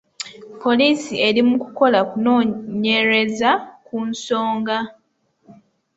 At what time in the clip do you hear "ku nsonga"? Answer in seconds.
3.85-4.77